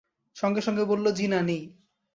[0.35, 1.63] সঙ্গে-সঙ্গে বলল, জ্বি-না, নেই।